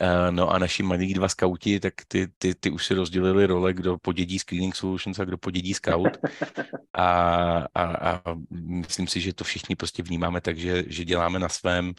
[0.00, 3.72] Uh, no a naši malí dva skauti, tak ty, ty, ty už si rozdělili role,
[3.72, 6.18] kdo podědí Screening Solutions a kdo podědí Scout.
[6.94, 7.06] A,
[7.74, 11.92] a, a myslím si, že to všichni prostě vnímáme tak, že, že děláme na svém,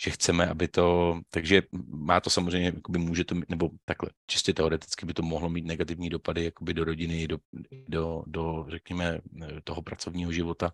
[0.00, 5.06] že chceme, aby to, takže má to samozřejmě, jakoby může to, nebo takhle, čistě teoreticky
[5.06, 7.38] by to mohlo mít negativní dopady jakoby do rodiny, do,
[7.88, 9.18] do, do řekněme,
[9.64, 10.72] toho pracovního života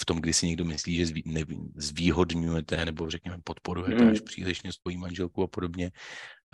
[0.00, 1.40] v tom, kdy si někdo myslí, že zví, ne,
[1.74, 4.10] zvýhodňujete nebo řekněme podporujete mm.
[4.10, 5.90] až přílišně svoji manželku a podobně.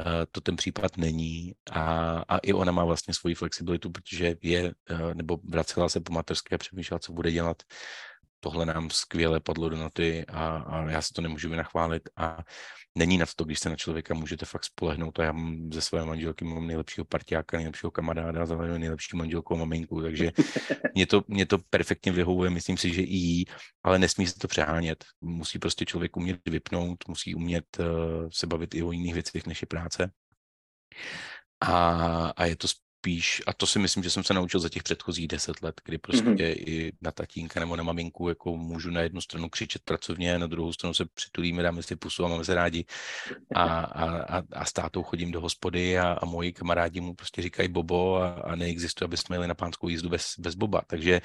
[0.01, 1.85] Uh, to ten případ není a,
[2.29, 6.59] a i ona má vlastně svoji flexibilitu, protože je, uh, nebo vracela se po materské,
[6.59, 7.63] přemýšlela, co bude dělat
[8.45, 12.39] tohle nám skvěle padlo do noty a, a já si to nemůžu vynachválit a
[12.99, 16.05] není na to, když se na člověka můžete fakt spolehnout a já mám ze své
[16.05, 20.33] manželky mám nejlepšího partiáka, nejlepšího kamaráda, zároveň nejlepší manželku a maminku, takže
[20.95, 23.45] mě to, mě to perfektně vyhovuje, myslím si, že i jí,
[23.83, 25.05] ale nesmí se to přehánět.
[25.21, 27.87] Musí prostě člověk umět vypnout, musí umět uh,
[28.33, 30.11] se bavit i o jiných věcech, než je práce.
[31.61, 32.69] A, a je to
[33.03, 35.99] spíš, a to si myslím, že jsem se naučil za těch předchozích deset let, kdy
[35.99, 36.55] prostě mm-hmm.
[36.67, 40.73] i na tatínka nebo na maminku jako můžu na jednu stranu křičet pracovně, na druhou
[40.73, 42.85] stranu se přitulíme, dáme si pusu a máme se rádi.
[43.55, 47.43] A, a, a, a s tátou chodím do hospody a, a moji kamarádi mu prostě
[47.43, 50.83] říkají Bobo a, a neexistuje, aby jsme jeli na pánskou jízdu bez, bez Boba.
[50.87, 51.21] Takže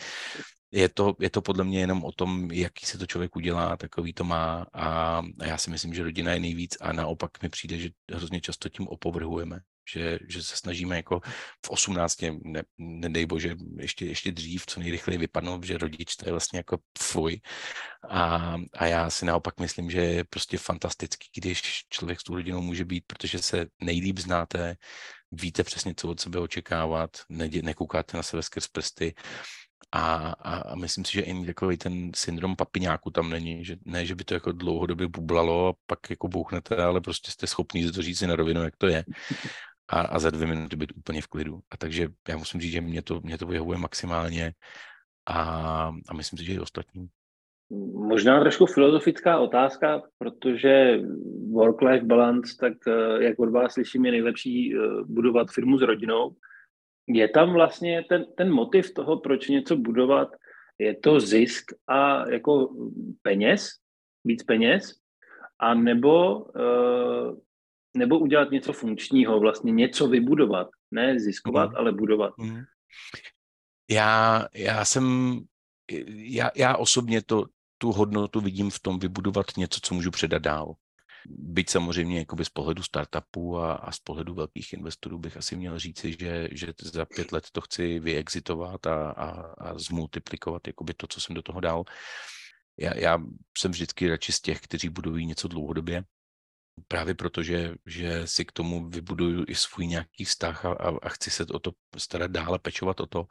[0.72, 4.14] je to, je to podle mě jenom o tom, jaký se to člověk udělá, takový
[4.14, 7.78] to má a, a já si myslím, že rodina je nejvíc a naopak mi přijde,
[7.78, 11.20] že hrozně často tím opovrhujeme že, že se snažíme jako
[11.66, 16.32] v 18, ne, nedej bože, ještě, ještě dřív, co nejrychleji vypadnout, že rodič to je
[16.32, 17.42] vlastně jako fuj.
[18.10, 22.62] A, a já si naopak myslím, že je prostě fantastický, když člověk s tou rodinou
[22.62, 24.76] může být, protože se nejlíp znáte,
[25.32, 29.14] víte přesně, co od sebe očekávat, ne, nekoukáte na sebe skrz prsty
[29.92, 34.06] a, a, a myslím si, že i takový ten syndrom papiňáku tam není, že ne,
[34.06, 38.02] že by to jako dlouhodobě bublalo a pak jako bouchnete, ale prostě jste schopný to
[38.02, 39.04] říct si na rovinu, jak to je
[39.90, 41.60] a, a za dvě minuty být úplně v klidu.
[41.72, 44.54] A takže já musím říct, že mě to, mě to vyhovuje maximálně
[45.30, 45.42] a,
[46.10, 47.08] a myslím si, že i ostatní.
[47.94, 51.00] Možná trošku filozofická otázka, protože
[51.52, 56.36] work-life balance, tak eh, jak od vás slyším, je nejlepší eh, budovat firmu s rodinou.
[57.08, 60.28] Je tam vlastně ten, ten motiv toho, proč něco budovat,
[60.80, 62.76] je to zisk a jako
[63.22, 63.70] peněz,
[64.26, 64.94] víc peněz,
[65.60, 67.38] a nebo uh,
[67.98, 71.76] nebo udělat něco funkčního, vlastně něco vybudovat, ne ziskovat, mm.
[71.76, 72.38] ale budovat.
[72.38, 72.64] Mm.
[73.90, 75.38] Já, já jsem,
[76.10, 77.46] já, já osobně to,
[77.78, 80.74] tu hodnotu vidím v tom vybudovat něco, co můžu předat dál.
[81.30, 85.80] Byť samozřejmě jakoby z pohledu startupů a, a z pohledu velkých investorů bych asi měl
[85.80, 91.08] říci, že, že za pět let to chci vyexitovat a, a, a zmultiplikovat jakoby to,
[91.08, 91.84] co jsem do toho dal.
[92.80, 93.20] Já, já
[93.58, 96.04] jsem vždycky radši z těch, kteří budují něco dlouhodobě,
[96.88, 101.10] právě proto, že, že si k tomu vybuduju i svůj nějaký vztah a, a, a
[101.10, 103.26] chci se o to starat dále, pečovat o to.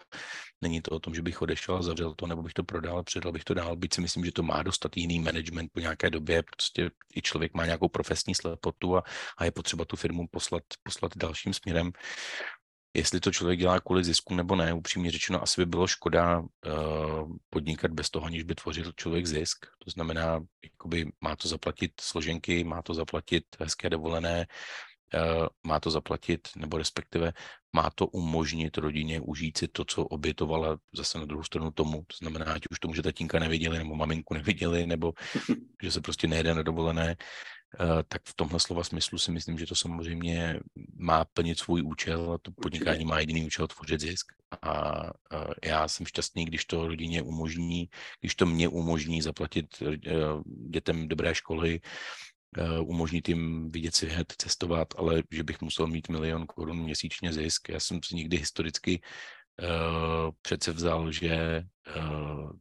[0.60, 3.32] Není to o tom, že bych odešel a zavřel to, nebo bych to prodal, předal
[3.32, 6.42] bych to dál, byť si myslím, že to má dostat jiný management po nějaké době,
[6.42, 9.02] prostě i člověk má nějakou profesní slepotu a,
[9.38, 11.92] a je potřeba tu firmu poslat, poslat dalším směrem.
[12.96, 17.36] Jestli to člověk dělá kvůli zisku nebo ne, upřímně řečeno, asi by bylo škoda uh,
[17.50, 19.66] podnikat bez toho, aniž by tvořil člověk zisk.
[19.84, 24.46] To znamená, jakoby má to zaplatit složenky, má to zaplatit hezké dovolené,
[25.14, 27.32] uh, má to zaplatit, nebo respektive
[27.72, 32.04] má to umožnit rodině užít si to, co obětovala zase na druhou stranu tomu.
[32.06, 35.12] To znamená, ať už to může tatínka neviděli, nebo maminku neviděli, nebo
[35.82, 37.55] že se prostě nejede na dovolené, Eh,
[38.08, 40.60] tak v tomhle slova smyslu si myslím, že to samozřejmě
[40.96, 44.32] má plnit svůj účel a to podnikání má jediný účel tvořit zisk.
[44.62, 45.02] A
[45.64, 47.88] já jsem šťastný, když to rodině umožní,
[48.20, 49.98] když to mě umožní zaplatit eh,
[50.70, 51.80] dětem dobré školy,
[52.56, 57.68] eh, umožnit jim vidět svět, cestovat, ale že bych musel mít milion korun měsíčně zisk.
[57.68, 59.02] Já jsem si nikdy historicky
[60.42, 61.62] přece vzal, že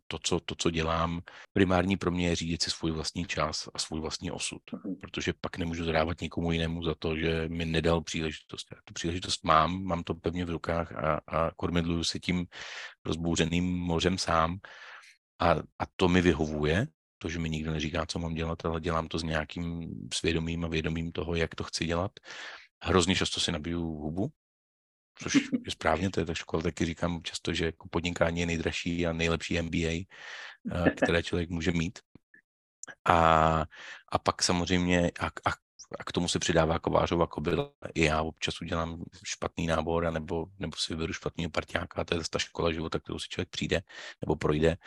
[0.08, 1.22] to co, to, co dělám,
[1.54, 4.96] primární pro mě je řídit si svůj vlastní čas a svůj vlastní osud, mhm.
[4.96, 8.68] protože pak nemůžu zadávat nikomu jinému za to, že mi nedal příležitost.
[8.72, 12.46] Já tu příležitost mám, mám to pevně v rukách a, a kormidluju se tím
[13.06, 14.58] rozbouřeným mořem sám
[15.40, 19.08] a, a to mi vyhovuje, to, že mi nikdo neříká, co mám dělat, ale dělám
[19.08, 22.12] to s nějakým svědomím a vědomím toho, jak to chci dělat.
[22.84, 24.30] Hrozně často si nabiju hubu,
[25.16, 29.08] což je správně, to je tak škola, taky říkám často, že jako podnikání je nejdražší
[29.08, 30.06] a nejlepší MBA, eh,
[30.92, 32.00] které člověk může mít.
[33.06, 33.64] A,
[34.10, 35.52] a pak samozřejmě, a, a,
[36.00, 37.72] a k tomu se přidává kovářova kobila.
[37.94, 42.40] I já občas udělám špatný nábor, nebo, nebo si vyberu špatného partiáka, to je ta
[42.40, 43.82] škola života, kterou si člověk přijde
[44.22, 44.78] nebo projde.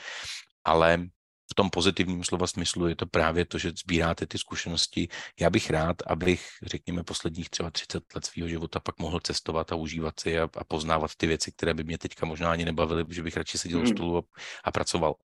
[0.65, 1.09] Ale
[1.51, 5.09] v tom pozitivním slova smyslu je to právě to, že sbíráte ty zkušenosti.
[5.41, 9.77] Já bych rád, abych, řekněme, posledních třeba 30 let svého života pak mohl cestovat a
[9.77, 13.23] užívat si a, a poznávat ty věci, které by mě teďka možná ani nebavily, protože
[13.23, 13.89] bych radši seděl hmm.
[13.89, 14.23] u stolu a,
[14.65, 15.15] a pracoval.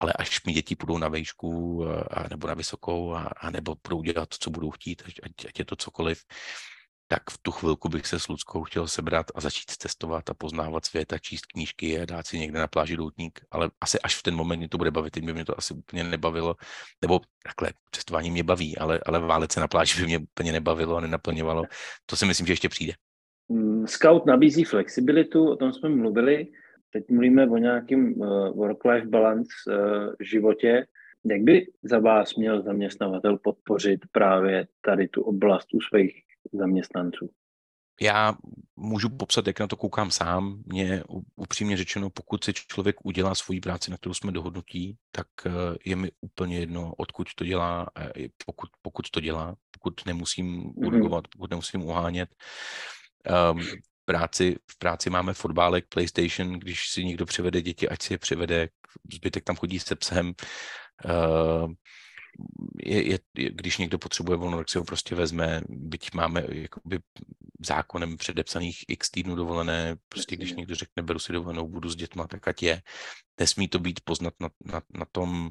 [0.00, 4.02] Ale až mi děti půjdou na vejšku a, nebo na vysokou a, a nebo budou
[4.02, 6.22] dělat, co budou chtít, ať, ať je to cokoliv,
[7.12, 10.84] tak v tu chvilku bych se s Ludskou chtěl sebrat a začít cestovat a poznávat
[10.84, 14.22] svět a číst knížky a dát si někde na pláži doutník, ale asi až v
[14.22, 16.54] ten moment mě to bude bavit, teď by mě to asi úplně nebavilo,
[17.02, 20.96] nebo takhle, cestování mě baví, ale, ale válet se na pláži by mě úplně nebavilo
[20.96, 21.64] a nenaplňovalo.
[22.06, 22.92] To si myslím, že ještě přijde.
[23.48, 26.46] Mm, Scout nabízí flexibilitu, o tom jsme mluvili.
[26.92, 30.86] Teď mluvíme o nějakém uh, work-life balance uh, životě.
[31.24, 37.30] Jak by za vás měl zaměstnavatel podpořit právě tady tu oblast u svých zaměstnanců?
[38.00, 38.34] Já
[38.76, 40.62] můžu popsat, jak na to koukám sám.
[40.66, 41.04] Mně
[41.36, 45.50] upřímně řečeno, pokud si člověk udělá svoji práci, na kterou jsme dohodnutí, tak eh,
[45.84, 47.86] je mi úplně jedno, odkud to dělá,
[48.46, 50.72] pokud, pokud to dělá, pokud nemusím mhm.
[50.76, 52.28] urgovat, pokud nemusím uhánět.
[53.52, 53.60] Um,
[54.04, 58.68] práci, v práci máme fotbálek, PlayStation, když si někdo přivede děti, ať si je přivede,
[59.14, 60.32] zbytek tam chodí se psem.
[61.04, 61.72] Uh,
[62.84, 66.98] je, je, když někdo potřebuje volno, tak si ho prostě vezme, byť máme jakoby
[67.60, 72.26] zákonem předepsaných x týdnů dovolené, prostě když někdo řekne, beru si dovolenou, budu s dětma,
[72.26, 72.82] tak ať je.
[73.40, 75.50] Nesmí to být poznat na, na, na tom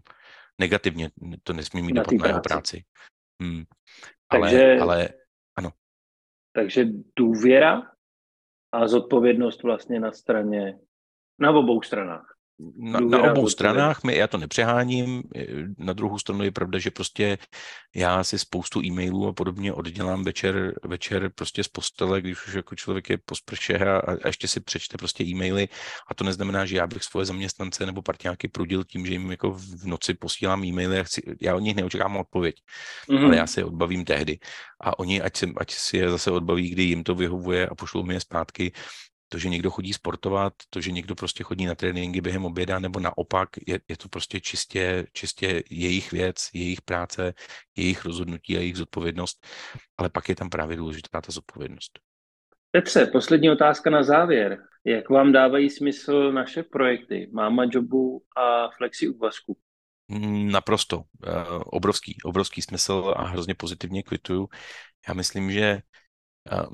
[0.60, 1.10] negativně,
[1.44, 2.84] to nesmí mít na dopad na jeho práci.
[3.41, 3.63] Hmm.
[4.30, 5.10] Ale, takže, ale
[5.58, 5.72] ano.
[6.56, 7.91] Takže důvěra
[8.72, 10.80] a zodpovědnost vlastně na straně,
[11.39, 12.31] na obou stranách
[12.78, 15.24] na, na obou stranách, my, já to nepřeháním,
[15.78, 17.38] na druhou stranu je pravda, že prostě
[17.95, 22.76] já si spoustu e-mailů a podobně oddělám večer, večer prostě z postele, když už jako
[22.76, 25.69] člověk je po sprše a, a ještě si přečte prostě e-maily.
[26.08, 29.52] A to neznamená, že já bych svoje zaměstnance nebo partiáky prudil tím, že jim jako
[29.52, 32.56] v noci posílám e-maily a chci, já od nich neočekávám odpověď,
[33.10, 33.26] mm-hmm.
[33.26, 34.39] ale já se je odbavím tehdy.
[34.82, 38.04] A oni, ať, si, ať si je zase odbaví, kdy jim to vyhovuje a pošlou
[38.04, 38.71] mi je zpátky,
[39.32, 43.00] to, že někdo chodí sportovat, to, že někdo prostě chodí na tréninky během oběda, nebo
[43.00, 47.34] naopak, je, je to prostě čistě, čistě jejich věc, jejich práce,
[47.76, 49.48] jejich rozhodnutí a jejich zodpovědnost,
[49.98, 52.00] ale pak je tam právě důležitá ta zodpovědnost.
[52.72, 54.58] Petře, poslední otázka na závěr.
[54.86, 59.58] Jak vám dávají smysl naše projekty Máma Jobu a Flexi úvazku?
[60.52, 60.98] Naprosto.
[60.98, 61.04] Uh,
[61.65, 64.48] obrovský, obrovský smysl a hrozně pozitivně kvituju.
[65.08, 65.82] Já myslím, že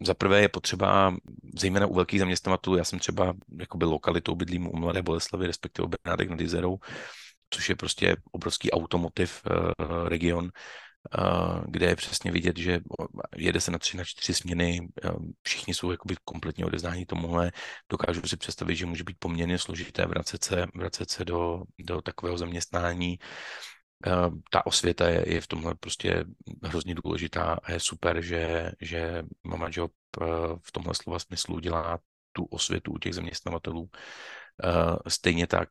[0.06, 1.16] za prvé je potřeba,
[1.60, 6.30] zejména u velkých zaměstnavatelů, já jsem třeba jakoby lokalitou bydlím u Mladé Boleslavy, respektive Bernádek
[6.30, 6.78] nad Jizerou,
[7.50, 12.80] což je prostě obrovský automotiv uh, region, uh, kde je přesně vidět, že
[13.36, 17.52] jede se na tři, na čtyři směny, uh, všichni jsou jakoby kompletně odeznáni tomuhle.
[17.92, 22.38] Dokážu si představit, že může být poměrně složité vracet se, vracet se do, do takového
[22.38, 23.20] zaměstnání.
[24.06, 26.26] Eh, ta osvěta je, je v tomhle prostě
[26.64, 30.26] hrozně důležitá a je super, že, že Mama Job eh,
[30.64, 32.00] v tomhle slova smyslu dělá
[32.32, 33.90] tu osvětu u těch zaměstnavatelů.
[34.64, 35.70] Eh, stejně tak,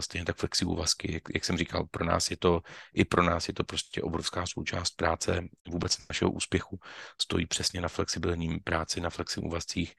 [0.00, 2.62] stejně tak flexi úvazky, jak, jak jsem říkal, pro nás je to,
[2.94, 6.80] i pro nás je to prostě obrovská součást práce, vůbec našeho úspěchu
[7.20, 9.94] stojí přesně na flexibilním práci, na flexi úvazcích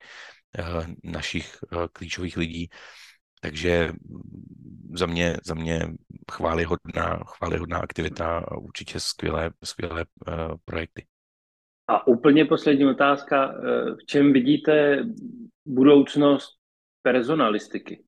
[1.04, 1.58] našich
[1.94, 2.70] klíčových lidí.
[3.42, 3.92] Takže
[4.94, 5.88] za mě, za mě
[6.32, 11.06] chválihodná, chválihodná aktivita a určitě skvělé, skvělé uh, projekty.
[11.90, 13.54] A úplně poslední otázka.
[13.54, 15.04] Eh, v čem vidíte
[15.66, 16.58] budoucnost
[17.02, 18.04] personalistiky?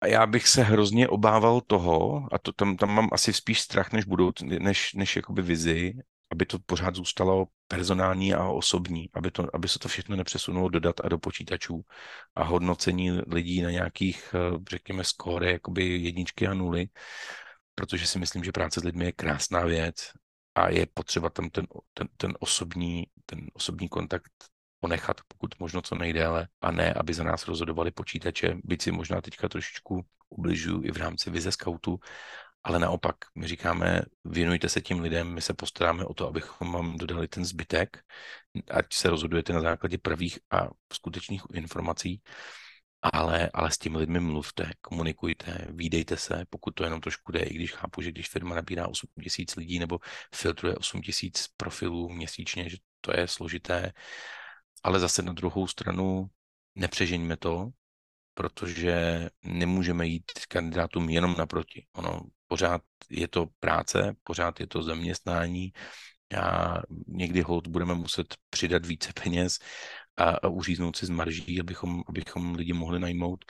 [0.00, 3.92] A já bych se hrozně obával toho, a to tam, tam mám asi spíš strach
[3.92, 5.94] než budouc, než, než jakoby vizi,
[6.34, 10.80] aby to pořád zůstalo personální a osobní, aby, to, aby se to všechno nepřesunulo do
[10.80, 11.82] dat a do počítačů
[12.34, 16.86] a hodnocení lidí na nějakých, eh, řekněme, skóre, jakoby jedničky a nuly,
[17.74, 19.96] protože si myslím, že práce s lidmi je krásná věc
[20.54, 24.32] a je potřeba tam ten, ten, ten, osobní, ten osobní kontakt
[24.80, 29.20] ponechat, pokud možno co nejdéle, a ne, aby za nás rozhodovali počítače, byť si možná
[29.20, 31.98] teďka trošičku ubližuju i v rámci vize scoutu,
[32.64, 36.96] ale naopak, my říkáme, věnujte se tím lidem, my se postaráme o to, abychom vám
[36.96, 38.04] dodali ten zbytek,
[38.70, 42.22] ať se rozhodujete na základě prvých a skutečných informací,
[43.12, 47.54] ale, ale s těmi lidmi mluvte, komunikujte, výdejte se, pokud to jenom trošku jde, i
[47.54, 49.98] když chápu, že když firma nabírá 8 tisíc lidí nebo
[50.34, 53.92] filtruje 8 tisíc profilů měsíčně, že to je složité,
[54.82, 56.26] ale zase na druhou stranu
[56.74, 57.70] nepřežeňme to,
[58.34, 61.86] protože nemůžeme jít kandidátům jenom naproti.
[61.92, 62.20] Ono
[62.54, 65.72] pořád je to práce, pořád je to zaměstnání
[66.38, 66.74] a
[67.06, 69.58] někdy hold budeme muset přidat více peněz
[70.16, 73.44] a, a uříznout si z marží, abychom, abychom lidi mohli najmout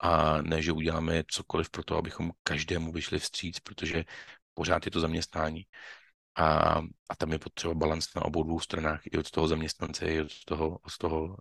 [0.00, 4.04] a ne, že uděláme cokoliv pro to, abychom každému vyšli vstříc, protože
[4.54, 5.66] pořád je to zaměstnání.
[6.36, 6.78] A,
[7.08, 10.44] a tam je potřeba balans na obou dvou stranách, i od toho zaměstnance, i od
[10.44, 11.36] toho, od toho uh,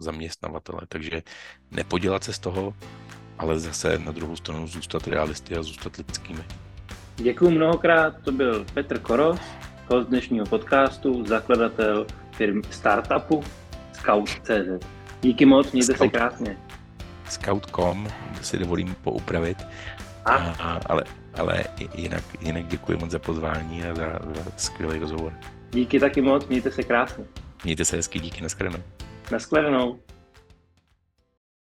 [0.00, 0.80] zaměstnavatele.
[0.88, 1.22] Takže
[1.70, 2.74] nepodělat se z toho,
[3.38, 6.44] ale zase na druhou stranu zůstat realisty a zůstat lidskými.
[7.16, 9.40] Děkuji mnohokrát, to byl Petr Koros,
[9.90, 13.44] host dnešního podcastu, zakladatel firmy startupu
[13.92, 14.86] Scout.cz.
[15.22, 16.12] Díky moc, mějte Scout.
[16.12, 16.58] se krásně.
[17.28, 18.08] Scout.com
[18.42, 19.58] si dovolím poupravit,
[20.24, 20.34] a?
[20.34, 21.04] A, ale,
[21.38, 21.64] ale
[21.94, 25.32] jinak, jinak děkuji moc za pozvání a za, za skvělý rozhovor.
[25.70, 27.24] Díky taky moc, mějte se krásně.
[27.64, 28.78] Mějte se hezky, díky, nashledanou.
[29.32, 29.98] Nashledanou.